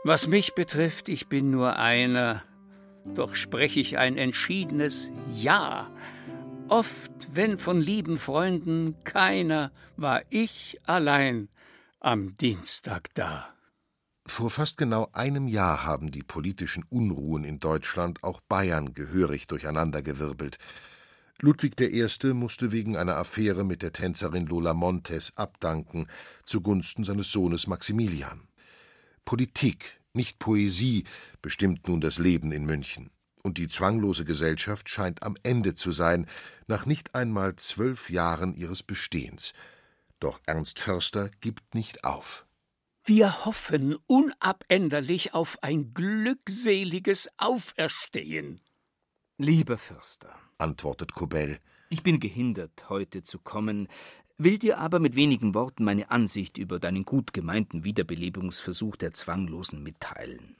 Was 0.04 0.28
mich 0.28 0.54
betrifft, 0.54 1.08
ich 1.08 1.28
bin 1.28 1.50
nur 1.50 1.80
einer, 1.80 2.44
doch 3.14 3.34
spreche 3.34 3.80
ich 3.80 3.98
ein 3.98 4.16
entschiedenes 4.16 5.12
Ja. 5.34 5.90
Oft, 6.68 7.12
wenn 7.34 7.58
von 7.58 7.80
lieben 7.80 8.16
Freunden 8.16 8.96
keiner, 9.04 9.70
war 9.96 10.22
ich 10.30 10.80
allein 10.84 11.48
am 12.00 12.36
Dienstag 12.38 13.08
da. 13.14 13.48
Vor 14.26 14.48
fast 14.48 14.78
genau 14.78 15.08
einem 15.12 15.48
Jahr 15.48 15.84
haben 15.84 16.10
die 16.10 16.22
politischen 16.22 16.84
Unruhen 16.88 17.44
in 17.44 17.58
Deutschland 17.58 18.24
auch 18.24 18.40
Bayern 18.40 18.94
gehörig 18.94 19.46
durcheinandergewirbelt. 19.46 20.58
Ludwig 21.40 21.78
I. 21.78 22.32
musste 22.32 22.72
wegen 22.72 22.96
einer 22.96 23.16
Affäre 23.16 23.64
mit 23.64 23.82
der 23.82 23.92
Tänzerin 23.92 24.46
Lola 24.46 24.72
Montes 24.72 25.36
abdanken 25.36 26.06
zugunsten 26.44 27.04
seines 27.04 27.32
Sohnes 27.32 27.66
Maximilian. 27.66 28.48
Politik, 29.26 30.00
nicht 30.14 30.38
Poesie, 30.38 31.04
bestimmt 31.42 31.88
nun 31.88 32.00
das 32.00 32.18
Leben 32.18 32.52
in 32.52 32.64
München. 32.64 33.10
Und 33.42 33.58
die 33.58 33.68
zwanglose 33.68 34.24
Gesellschaft 34.24 34.88
scheint 34.88 35.22
am 35.22 35.36
Ende 35.42 35.74
zu 35.74 35.92
sein, 35.92 36.26
nach 36.66 36.86
nicht 36.86 37.14
einmal 37.14 37.56
zwölf 37.56 38.08
Jahren 38.08 38.54
ihres 38.54 38.82
Bestehens. 38.82 39.52
Doch 40.18 40.40
Ernst 40.46 40.78
Förster 40.78 41.30
gibt 41.40 41.74
nicht 41.74 42.04
auf. 42.04 42.46
Wir 43.04 43.44
hoffen 43.44 43.96
unabänderlich 44.06 45.34
auf 45.34 45.62
ein 45.62 45.92
glückseliges 45.92 47.28
Auferstehen. 47.36 48.62
Lieber 49.36 49.76
Förster, 49.76 50.34
antwortet 50.56 51.12
Kobel, 51.12 51.58
ich 51.90 52.02
bin 52.02 52.18
gehindert, 52.18 52.88
heute 52.88 53.22
zu 53.22 53.38
kommen, 53.38 53.88
will 54.38 54.58
dir 54.58 54.78
aber 54.78 54.98
mit 54.98 55.14
wenigen 55.14 55.54
Worten 55.54 55.84
meine 55.84 56.10
Ansicht 56.10 56.58
über 56.58 56.78
deinen 56.78 57.04
gut 57.04 57.32
gemeinten 57.32 57.84
Wiederbelebungsversuch 57.84 58.96
der 58.96 59.12
Zwanglosen 59.12 59.82
mitteilen. 59.82 60.56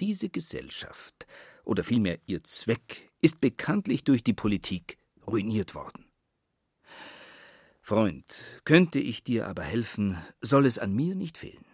Diese 0.00 0.28
Gesellschaft, 0.28 1.26
oder 1.64 1.82
vielmehr 1.82 2.18
ihr 2.26 2.44
Zweck, 2.44 3.10
ist 3.20 3.40
bekanntlich 3.40 4.04
durch 4.04 4.22
die 4.22 4.32
Politik 4.32 4.96
ruiniert 5.26 5.74
worden. 5.74 6.04
Freund, 7.82 8.40
könnte 8.64 9.00
ich 9.00 9.24
dir 9.24 9.48
aber 9.48 9.62
helfen, 9.62 10.18
soll 10.40 10.66
es 10.66 10.78
an 10.78 10.94
mir 10.94 11.14
nicht 11.14 11.38
fehlen. 11.38 11.64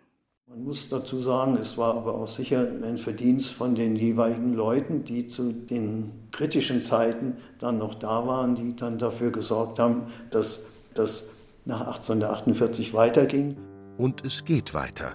Man 0.46 0.62
muss 0.62 0.88
dazu 0.88 1.20
sagen, 1.20 1.56
es 1.56 1.76
war 1.76 1.94
aber 1.96 2.14
auch 2.14 2.28
sicher 2.28 2.68
ein 2.82 2.98
Verdienst 2.98 3.54
von 3.54 3.74
den 3.74 3.96
jeweiligen 3.96 4.54
Leuten, 4.54 5.04
die 5.04 5.26
zu 5.26 5.52
den 5.52 6.28
kritischen 6.30 6.82
Zeiten 6.82 7.38
dann 7.58 7.78
noch 7.78 7.94
da 7.94 8.26
waren, 8.26 8.54
die 8.54 8.76
dann 8.76 8.98
dafür 8.98 9.32
gesorgt 9.32 9.78
haben, 9.78 10.12
dass 10.30 10.73
das 10.94 11.32
nach 11.64 11.80
1848 11.80 12.94
weiterging. 12.94 13.56
Und 13.96 14.24
es 14.26 14.44
geht 14.44 14.74
weiter. 14.74 15.14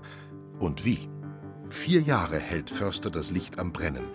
Und 0.59 0.85
wie? 0.85 1.09
Vier 1.69 2.01
Jahre 2.01 2.39
hält 2.39 2.69
Förster 2.69 3.11
das 3.11 3.31
Licht 3.31 3.59
am 3.59 3.71
Brennen. 3.71 4.07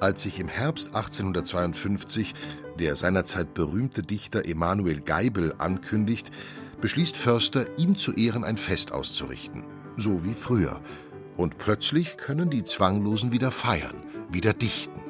Als 0.00 0.22
sich 0.22 0.38
im 0.38 0.48
Herbst 0.48 0.88
1852 0.88 2.34
der 2.78 2.96
seinerzeit 2.96 3.54
berühmte 3.54 4.02
Dichter 4.02 4.44
Emanuel 4.46 5.00
Geibel 5.00 5.54
ankündigt, 5.58 6.30
beschließt 6.80 7.16
Förster, 7.16 7.66
ihm 7.78 7.96
zu 7.96 8.12
Ehren 8.12 8.44
ein 8.44 8.56
Fest 8.56 8.92
auszurichten, 8.92 9.64
so 9.96 10.24
wie 10.24 10.34
früher. 10.34 10.80
Und 11.36 11.58
plötzlich 11.58 12.16
können 12.16 12.50
die 12.50 12.64
Zwanglosen 12.64 13.32
wieder 13.32 13.50
feiern, 13.50 14.04
wieder 14.28 14.52
dichten. 14.52 15.00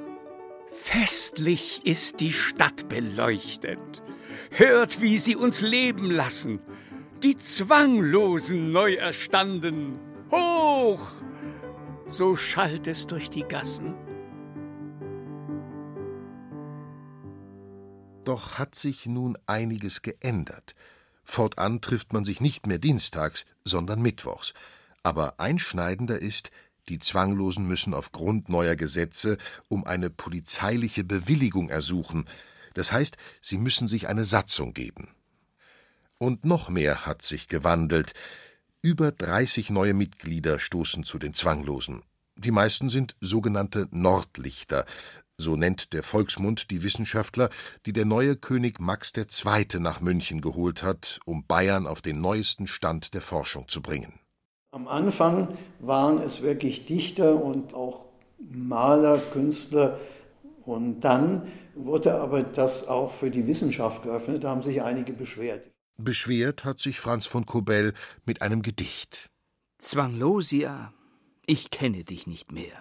Festlich 0.69 1.81
ist 1.85 2.21
die 2.21 2.33
Stadt 2.33 2.89
beleuchtet. 2.89 3.79
Hört, 4.51 5.01
wie 5.01 5.19
sie 5.19 5.37
uns 5.37 5.61
leben 5.61 6.11
lassen. 6.11 6.61
Die 7.23 7.37
Zwanglosen 7.37 8.73
neu 8.73 8.95
erstanden. 8.95 9.99
Hoch! 10.31 11.13
So 12.07 12.37
schallt 12.37 12.87
es 12.87 13.07
durch 13.07 13.31
die 13.31 13.45
Gassen. 13.45 13.95
Doch 18.25 18.59
hat 18.59 18.75
sich 18.75 19.07
nun 19.07 19.37
einiges 19.47 20.03
geändert. 20.03 20.75
Fortan 21.25 21.81
trifft 21.81 22.13
man 22.13 22.25
sich 22.25 22.41
nicht 22.41 22.67
mehr 22.67 22.79
dienstags, 22.79 23.45
sondern 23.65 24.01
mittwochs. 24.01 24.55
Aber 25.03 25.39
einschneidender 25.39 26.21
ist, 26.21 26.51
die 26.89 26.99
Zwanglosen 26.99 27.67
müssen 27.67 27.95
aufgrund 27.95 28.49
neuer 28.49 28.77
Gesetze 28.77 29.39
um 29.69 29.85
eine 29.85 30.11
polizeiliche 30.11 31.05
Bewilligung 31.05 31.71
ersuchen. 31.71 32.27
Das 32.75 32.93
heißt, 32.93 33.17
sie 33.41 33.59
müssen 33.59 33.89
sich 33.89 34.09
eine 34.09 34.25
Satzung 34.25 34.75
geben. 34.75 35.09
Und 36.19 36.45
noch 36.45 36.69
mehr 36.69 37.07
hat 37.07 37.23
sich 37.23 37.49
gewandelt. 37.49 38.13
Über 38.83 39.11
30 39.13 39.71
neue 39.71 39.95
Mitglieder 39.95 40.59
stoßen 40.59 41.05
zu 41.05 41.19
den 41.19 41.35
Zwanglosen. 41.35 42.03
Die 42.37 42.51
meisten 42.51 42.89
sind 42.89 43.17
sogenannte 43.21 43.89
Nordlichter, 43.91 44.85
so 45.37 45.57
nennt 45.57 45.93
der 45.93 46.03
Volksmund 46.03 46.71
die 46.71 46.83
Wissenschaftler, 46.83 47.51
die 47.87 47.93
der 47.93 48.05
neue 48.05 48.37
König 48.37 48.81
Max 48.81 49.13
II. 49.17 49.81
nach 49.81 50.01
München 50.01 50.41
geholt 50.41 50.83
hat, 50.83 51.21
um 51.25 51.45
Bayern 51.47 51.87
auf 51.87 52.03
den 52.03 52.21
neuesten 52.21 52.67
Stand 52.67 53.15
der 53.15 53.21
Forschung 53.21 53.69
zu 53.69 53.83
bringen. 53.83 54.21
Am 54.71 54.89
Anfang 54.89 55.57
waren 55.81 56.19
es 56.19 56.43
wirklich 56.43 56.87
Dichter 56.87 57.43
und 57.43 57.75
auch 57.75 58.07
Maler, 58.39 59.19
Künstler. 59.19 60.01
Und 60.65 61.01
dann 61.01 61.47
wurde 61.75 62.15
aber 62.15 62.43
das 62.43 62.89
auch 62.89 63.11
für 63.11 63.31
die 63.31 63.47
Wissenschaft 63.47 64.03
geöffnet, 64.03 64.45
da 64.45 64.51
haben 64.51 64.63
sich 64.63 64.83
einige 64.83 65.13
beschwert. 65.13 65.71
Beschwert 65.97 66.65
hat 66.65 66.81
sich 66.81 67.01
Franz 67.01 67.27
von 67.27 67.47
Kobell 67.47 67.95
mit 68.25 68.43
einem 68.43 68.63
Gedicht. 68.63 69.31
Zwanglosia, 69.79 70.93
ich 71.47 71.71
kenne 71.71 72.05
dich 72.05 72.27
nicht 72.27 72.53
mehr. 72.53 72.79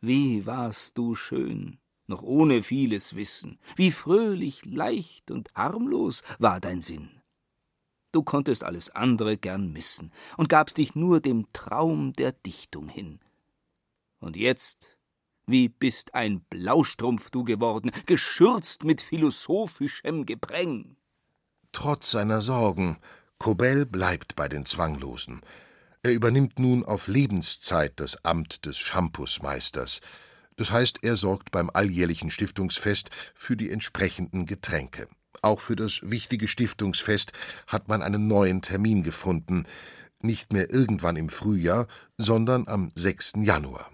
Wie 0.00 0.46
warst 0.46 0.96
du 0.96 1.14
schön, 1.14 1.78
noch 2.06 2.22
ohne 2.22 2.62
vieles 2.62 3.16
Wissen, 3.16 3.58
wie 3.76 3.90
fröhlich, 3.90 4.64
leicht 4.64 5.30
und 5.30 5.48
harmlos 5.54 6.22
war 6.38 6.60
dein 6.60 6.80
Sinn. 6.80 7.08
Du 8.12 8.22
konntest 8.22 8.64
alles 8.64 8.90
andere 8.90 9.36
gern 9.36 9.72
missen 9.72 10.12
und 10.36 10.48
gabst 10.48 10.78
dich 10.78 10.94
nur 10.94 11.20
dem 11.20 11.46
Traum 11.52 12.12
der 12.14 12.32
Dichtung 12.32 12.88
hin. 12.88 13.20
Und 14.18 14.36
jetzt, 14.36 14.98
wie 15.46 15.68
bist 15.68 16.14
ein 16.14 16.40
Blaustrumpf 16.50 17.30
du 17.30 17.44
geworden, 17.44 17.90
geschürzt 18.06 18.84
mit 18.84 19.00
philosophischem 19.00 20.26
Gepräng. 20.26 20.96
Trotz 21.72 22.10
seiner 22.10 22.40
Sorgen, 22.40 22.98
Kobell 23.38 23.86
bleibt 23.86 24.36
bei 24.36 24.48
den 24.48 24.66
Zwanglosen. 24.66 25.40
Er 26.02 26.12
übernimmt 26.12 26.58
nun 26.58 26.84
auf 26.84 27.08
Lebenszeit 27.08 27.92
das 27.96 28.24
Amt 28.24 28.64
des 28.64 28.78
Schampusmeisters. 28.78 30.00
Das 30.56 30.70
heißt, 30.70 30.98
er 31.02 31.16
sorgt 31.16 31.50
beim 31.50 31.70
alljährlichen 31.72 32.30
Stiftungsfest 32.30 33.10
für 33.34 33.56
die 33.56 33.70
entsprechenden 33.70 34.46
Getränke. 34.46 35.08
Auch 35.42 35.60
für 35.60 35.76
das 35.76 36.00
wichtige 36.02 36.48
Stiftungsfest 36.48 37.32
hat 37.66 37.88
man 37.88 38.02
einen 38.02 38.28
neuen 38.28 38.60
Termin 38.60 39.02
gefunden. 39.02 39.64
Nicht 40.20 40.52
mehr 40.52 40.70
irgendwann 40.70 41.16
im 41.16 41.30
Frühjahr, 41.30 41.86
sondern 42.18 42.68
am 42.68 42.92
6. 42.94 43.34
Januar. 43.36 43.90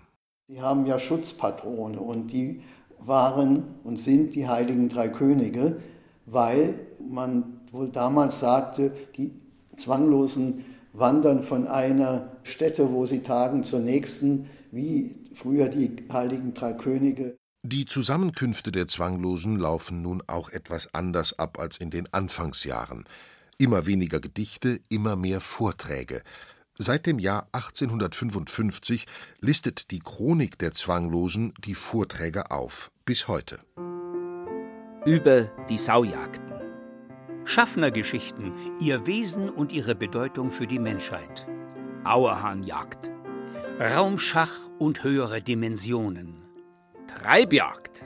Sie 0.48 0.60
haben 0.60 0.86
ja 0.86 1.00
Schutzpatrone 1.00 1.98
und 1.98 2.28
die 2.28 2.62
waren 3.00 3.64
und 3.82 3.96
sind 3.98 4.36
die 4.36 4.46
heiligen 4.46 4.88
drei 4.88 5.08
Könige, 5.08 5.82
weil 6.24 6.86
man 7.00 7.60
wohl 7.72 7.90
damals 7.90 8.38
sagte, 8.38 8.92
die 9.16 9.32
zwanglosen 9.74 10.64
wandern 10.92 11.42
von 11.42 11.66
einer 11.66 12.30
Stätte, 12.44 12.92
wo 12.92 13.06
sie 13.06 13.24
tagen, 13.24 13.64
zur 13.64 13.80
nächsten, 13.80 14.48
wie 14.70 15.16
früher 15.34 15.68
die 15.68 15.96
heiligen 16.12 16.54
drei 16.54 16.74
Könige. 16.74 17.36
Die 17.64 17.84
Zusammenkünfte 17.84 18.70
der 18.70 18.86
Zwanglosen 18.86 19.56
laufen 19.58 20.00
nun 20.00 20.22
auch 20.28 20.50
etwas 20.50 20.94
anders 20.94 21.36
ab 21.40 21.58
als 21.58 21.78
in 21.78 21.90
den 21.90 22.06
Anfangsjahren. 22.12 23.04
Immer 23.58 23.86
weniger 23.86 24.20
Gedichte, 24.20 24.78
immer 24.88 25.16
mehr 25.16 25.40
Vorträge. 25.40 26.22
Seit 26.78 27.06
dem 27.06 27.18
Jahr 27.18 27.48
1855 27.52 29.06
listet 29.40 29.90
die 29.90 30.00
Chronik 30.00 30.58
der 30.58 30.72
Zwanglosen 30.72 31.54
die 31.64 31.74
Vorträge 31.74 32.50
auf, 32.50 32.90
bis 33.06 33.28
heute. 33.28 33.60
Über 35.06 35.44
die 35.70 35.78
Saujagden. 35.78 36.52
Schaffnergeschichten, 37.44 38.52
ihr 38.78 39.06
Wesen 39.06 39.48
und 39.48 39.72
ihre 39.72 39.94
Bedeutung 39.94 40.50
für 40.50 40.66
die 40.66 40.78
Menschheit. 40.78 41.46
Auerhahnjagd. 42.04 43.10
Raumschach 43.80 44.68
und 44.78 45.02
höhere 45.02 45.40
Dimensionen. 45.40 46.42
Treibjagd. 47.06 48.04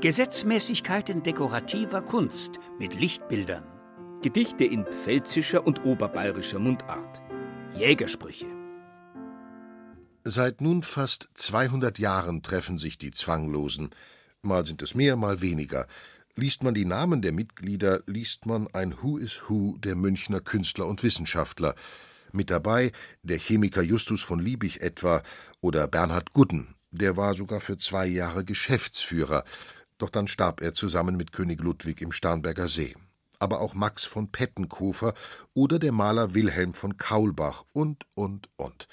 Gesetzmäßigkeiten 0.00 1.22
dekorativer 1.22 2.02
Kunst 2.02 2.58
mit 2.80 2.98
Lichtbildern. 2.98 3.64
Gedichte 4.22 4.64
in 4.64 4.84
pfälzischer 4.86 5.64
und 5.64 5.84
oberbayerischer 5.84 6.58
Mundart. 6.58 7.27
Jägersprüche. 7.76 8.46
Seit 10.24 10.60
nun 10.60 10.82
fast 10.82 11.28
200 11.34 11.98
Jahren 11.98 12.42
treffen 12.42 12.78
sich 12.78 12.98
die 12.98 13.10
Zwanglosen. 13.10 13.90
Mal 14.42 14.66
sind 14.66 14.82
es 14.82 14.94
mehr, 14.94 15.16
mal 15.16 15.40
weniger. 15.40 15.86
Liest 16.34 16.62
man 16.62 16.74
die 16.74 16.84
Namen 16.84 17.22
der 17.22 17.32
Mitglieder, 17.32 18.00
liest 18.06 18.46
man 18.46 18.68
ein 18.68 19.02
Who 19.02 19.18
is 19.18 19.42
Who 19.48 19.76
der 19.78 19.96
Münchner 19.96 20.40
Künstler 20.40 20.86
und 20.86 21.02
Wissenschaftler. 21.02 21.74
Mit 22.32 22.50
dabei 22.50 22.92
der 23.22 23.38
Chemiker 23.38 23.82
Justus 23.82 24.22
von 24.22 24.40
Liebig 24.40 24.80
etwa 24.80 25.22
oder 25.60 25.88
Bernhard 25.88 26.32
Gudden, 26.32 26.74
der 26.90 27.16
war 27.16 27.34
sogar 27.34 27.60
für 27.60 27.76
zwei 27.76 28.06
Jahre 28.06 28.44
Geschäftsführer, 28.44 29.44
doch 29.98 30.10
dann 30.10 30.28
starb 30.28 30.60
er 30.62 30.72
zusammen 30.72 31.16
mit 31.16 31.32
König 31.32 31.60
Ludwig 31.60 32.00
im 32.00 32.12
Starnberger 32.12 32.68
See. 32.68 32.94
Aber 33.38 33.60
auch 33.60 33.74
Max 33.74 34.04
von 34.04 34.30
Pettenkofer 34.30 35.14
oder 35.54 35.78
der 35.78 35.92
Maler 35.92 36.34
Wilhelm 36.34 36.74
von 36.74 36.96
Kaulbach 36.96 37.64
und, 37.72 38.06
und, 38.14 38.48
und. 38.56 38.88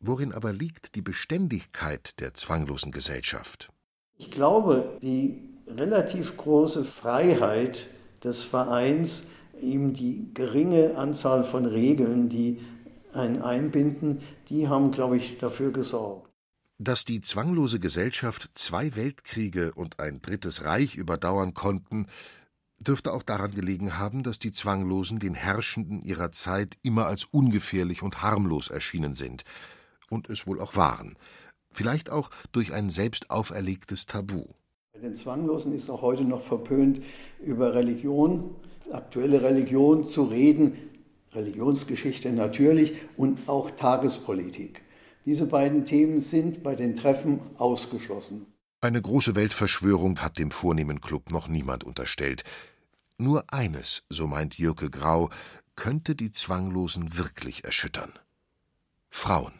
Worin 0.00 0.32
aber 0.32 0.52
liegt 0.52 0.94
die 0.96 1.02
Beständigkeit 1.02 2.20
der 2.20 2.34
zwanglosen 2.34 2.92
Gesellschaft? 2.92 3.70
Ich 4.16 4.30
glaube, 4.30 4.98
die 5.02 5.48
relativ 5.66 6.36
große 6.36 6.84
Freiheit 6.84 7.86
des 8.22 8.42
Vereins, 8.42 9.30
ihm 9.60 9.94
die 9.94 10.32
geringe 10.34 10.96
Anzahl 10.96 11.44
von 11.44 11.64
Regeln, 11.64 12.28
die 12.28 12.60
einen 13.12 13.42
einbinden, 13.42 14.22
die 14.48 14.68
haben, 14.68 14.90
glaube 14.90 15.16
ich, 15.16 15.38
dafür 15.38 15.72
gesorgt. 15.72 16.30
Dass 16.78 17.04
die 17.04 17.20
zwanglose 17.20 17.78
Gesellschaft 17.78 18.50
zwei 18.54 18.96
Weltkriege 18.96 19.72
und 19.74 20.00
ein 20.00 20.20
drittes 20.20 20.64
Reich 20.64 20.96
überdauern 20.96 21.54
konnten, 21.54 22.08
dürfte 22.84 23.12
auch 23.12 23.22
daran 23.22 23.54
gelegen 23.54 23.98
haben, 23.98 24.22
dass 24.22 24.38
die 24.38 24.52
Zwanglosen 24.52 25.18
den 25.18 25.34
Herrschenden 25.34 26.02
ihrer 26.02 26.32
Zeit 26.32 26.76
immer 26.82 27.06
als 27.06 27.24
ungefährlich 27.24 28.02
und 28.02 28.22
harmlos 28.22 28.68
erschienen 28.68 29.14
sind 29.14 29.44
und 30.10 30.30
es 30.30 30.46
wohl 30.46 30.60
auch 30.60 30.76
waren, 30.76 31.16
vielleicht 31.72 32.10
auch 32.10 32.30
durch 32.52 32.72
ein 32.72 32.90
selbst 32.90 33.30
auferlegtes 33.30 34.06
Tabu. 34.06 34.44
Bei 34.92 35.00
den 35.00 35.14
Zwanglosen 35.14 35.74
ist 35.74 35.90
auch 35.90 36.02
heute 36.02 36.24
noch 36.24 36.40
verpönt, 36.40 37.02
über 37.40 37.74
Religion, 37.74 38.54
aktuelle 38.92 39.42
Religion 39.42 40.04
zu 40.04 40.24
reden, 40.24 40.76
Religionsgeschichte 41.32 42.32
natürlich 42.32 42.92
und 43.16 43.48
auch 43.48 43.70
Tagespolitik. 43.70 44.82
Diese 45.24 45.46
beiden 45.46 45.84
Themen 45.84 46.20
sind 46.20 46.62
bei 46.62 46.74
den 46.74 46.94
Treffen 46.94 47.40
ausgeschlossen. 47.56 48.46
Eine 48.80 49.00
große 49.00 49.34
Weltverschwörung 49.34 50.18
hat 50.18 50.38
dem 50.38 50.50
vornehmen 50.50 51.00
Club 51.00 51.30
noch 51.32 51.48
niemand 51.48 51.84
unterstellt. 51.84 52.44
Nur 53.18 53.44
eines, 53.52 54.02
so 54.08 54.26
meint 54.26 54.58
Jürke 54.58 54.90
Grau, 54.90 55.30
könnte 55.76 56.14
die 56.14 56.32
Zwanglosen 56.32 57.16
wirklich 57.16 57.64
erschüttern. 57.64 58.12
Frauen. 59.10 59.52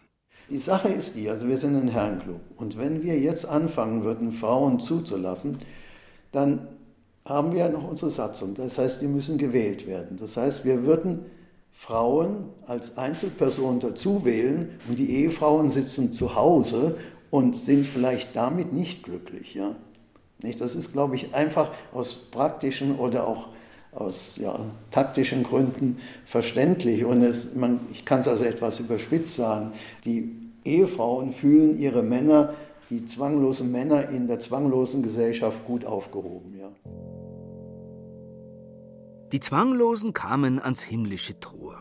Die 0.51 0.59
Sache 0.59 0.89
ist 0.89 1.15
die, 1.15 1.31
also 1.31 1.49
wir 1.49 1.57
sind 1.57 1.77
ein 1.77 1.89
Herrenclub 1.89 2.41
und 2.57 2.77
wenn 2.77 3.03
wir 3.03 3.19
jetzt 3.19 3.47
anfangen 3.47 4.03
würden, 4.03 4.33
Frauen 4.33 4.81
zuzulassen, 4.81 5.59
dann 6.33 6.69
haben 7.25 7.53
wir 7.53 7.61
ja 7.61 7.69
noch 7.69 7.89
unsere 7.89 8.11
Satzung. 8.11 8.55
Das 8.55 8.77
heißt, 8.77 9.01
die 9.01 9.07
müssen 9.07 9.39
gewählt 9.39 9.87
werden. 9.87 10.19
Das 10.19 10.37
heißt, 10.37 10.65
wir 10.65 10.83
würden 10.83 11.25
Frauen 11.73 12.51
als 12.67 12.99
Einzelpersonen 12.99 13.81
dazu 13.81 14.25
wählen 14.25 14.79
und 14.89 14.99
die 14.99 15.11
Ehefrauen 15.11 15.71
sitzen 15.71 16.13
zu 16.13 16.35
Hause 16.35 16.99
und 17.31 17.57
sind 17.57 17.87
vielleicht 17.87 18.37
damit 18.37 18.73
nicht 18.73 19.05
glücklich. 19.05 19.55
Ja? 19.55 19.75
Das 20.53 20.77
ist, 20.77 20.93
glaube 20.93 21.17
ich, 21.17 21.35
einfach 21.35 21.71
aus 21.93 22.15
praktischen 22.15 22.97
oder 22.99 23.27
auch 23.27 23.49
aus 23.93 24.37
ja, 24.37 24.59
taktischen 24.91 25.43
Gründen 25.43 25.99
verständlich. 26.25 27.05
Und 27.05 27.23
es, 27.23 27.55
man, 27.55 27.81
ich 27.93 28.05
kann 28.05 28.21
es 28.21 28.29
also 28.29 28.45
etwas 28.45 28.81
überspitzt 28.81 29.37
sagen, 29.37 29.73
die 30.05 30.37
Ehefrauen 30.65 31.33
fühlen 31.33 31.79
ihre 31.79 32.03
Männer, 32.03 32.55
die 32.91 33.05
zwanglosen 33.05 33.71
Männer 33.71 34.09
in 34.09 34.27
der 34.27 34.39
zwanglosen 34.39 35.03
Gesellschaft 35.03 35.65
gut 35.65 35.85
aufgehoben. 35.85 36.55
Ja. 36.59 36.69
Die 39.33 39.41
Zwanglosen 39.41 40.13
kamen 40.13 40.61
ans 40.61 40.83
himmlische 40.83 41.41
Tor. 41.41 41.77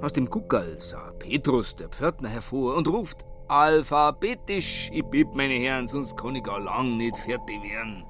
Aus 0.00 0.12
dem 0.12 0.26
Guckerl 0.26 0.76
sah 0.78 1.12
Petrus, 1.18 1.74
der 1.74 1.88
Pförtner, 1.88 2.28
hervor 2.28 2.76
und 2.76 2.86
ruft: 2.86 3.24
Alphabetisch, 3.48 4.90
ich 4.92 5.04
bitte 5.06 5.34
meine 5.34 5.54
Herren, 5.54 5.88
sonst 5.88 6.16
kann 6.18 6.36
ich 6.36 6.44
gar 6.44 6.60
lang 6.60 6.98
nicht 6.98 7.16
fertig 7.16 7.62
werden. 7.62 8.04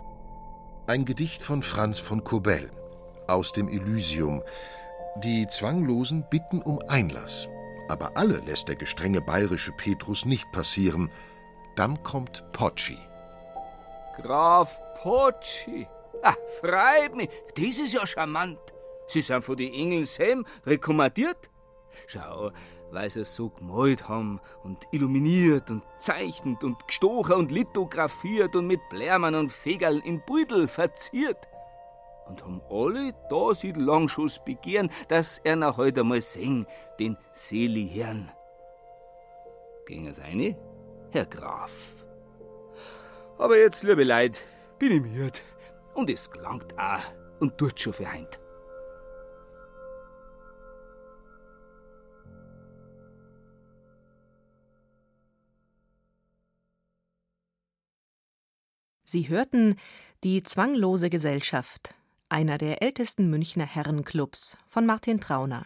Ein 0.89 1.05
Gedicht 1.05 1.43
von 1.43 1.63
Franz 1.63 2.01
von 2.01 2.25
Kobell 2.25 2.71
aus 3.29 3.53
dem 3.53 3.69
Elysium. 3.69 4.43
Die 5.23 5.47
Zwanglosen 5.47 6.25
bitten 6.29 6.61
um 6.61 6.81
Einlass, 6.89 7.49
aber 7.89 8.17
alle 8.17 8.39
lässt 8.39 8.67
der 8.67 8.75
gestrenge 8.75 9.21
bayerische 9.21 9.71
Petrus 9.73 10.25
nicht 10.25 10.51
passieren. 10.51 11.11
Dann 11.77 12.03
kommt 12.03 12.45
Potschi. 12.53 12.99
Graf 14.21 14.81
Potschi, 15.01 15.87
ah, 16.25 16.35
freut 16.61 17.15
mich, 17.15 17.29
das 17.55 17.79
ist 17.79 17.95
ja 17.95 18.05
charmant. 18.05 18.59
Sie 19.07 19.23
sind 19.23 19.45
von 19.45 19.57
den 19.57 19.73
Engeln 19.73 20.05
selbst 20.05 20.47
rekommandiert. 20.67 21.49
Schau, 22.07 22.51
weil 22.91 23.11
sie 23.11 23.21
es 23.21 23.35
so 23.35 23.51
gemalt 23.51 24.09
haben 24.09 24.41
und 24.65 24.87
illuminiert 24.93 25.71
und 25.71 25.83
zeichnet 25.99 26.65
und 26.65 26.87
gestochen 26.87 27.37
und 27.37 27.53
lithografiert 27.53 28.57
und 28.57 28.67
mit 28.67 28.81
Blärmen 28.91 29.35
und 29.35 29.53
Fegerl 29.53 30.01
in 30.05 30.23
Beutel 30.27 30.69
verziert 30.69 31.49
und 32.29 32.45
haben 32.45 32.61
alle 32.71 33.15
da 33.31 33.55
sie 33.55 33.73
Langschuss 33.73 34.39
begehren, 34.45 34.91
dass 35.09 35.39
er 35.39 35.57
nach 35.57 35.77
heute 35.77 36.05
mal 36.05 36.21
sing, 36.21 36.67
den 36.99 37.17
Seelenherrn. 37.33 38.31
Ging 39.87 40.07
es 40.07 40.21
eine, 40.21 40.57
Herr 41.11 41.27
Graf. 41.27 41.95
Aber 43.39 43.57
jetzt, 43.57 43.83
liebe 43.83 44.05
Leid, 44.05 44.43
bin 44.79 44.93
ich 44.93 45.01
müde. 45.01 45.39
Und 45.95 46.11
es 46.11 46.31
gelangt 46.31 46.79
auch 46.79 47.03
und 47.41 47.57
tut 47.57 47.81
schon 47.81 47.93
für 47.93 48.11
heint. 48.11 48.39
Sie 59.11 59.31
hörten 59.31 59.77
die 60.23 60.43
zwanglose 60.43 61.09
Gesellschaft 61.09 61.95
einer 62.29 62.59
der 62.59 62.83
ältesten 62.83 63.31
Münchner 63.31 63.65
Herrenclubs 63.65 64.59
von 64.67 64.85
Martin 64.85 65.19
Trauner. 65.19 65.65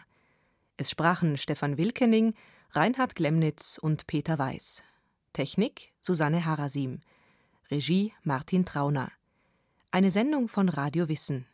Es 0.77 0.89
sprachen 0.89 1.35
Stefan 1.35 1.77
Wilkening, 1.77 2.35
Reinhard 2.71 3.15
Glemnitz 3.15 3.77
und 3.77 4.07
Peter 4.07 4.39
Weiß. 4.39 4.81
Technik 5.33 5.91
Susanne 5.99 6.45
Harasim. 6.45 7.01
Regie 7.69 8.13
Martin 8.23 8.63
Trauner. 8.63 9.11
Eine 9.91 10.09
Sendung 10.09 10.47
von 10.47 10.69
Radio 10.69 11.09
Wissen. 11.09 11.45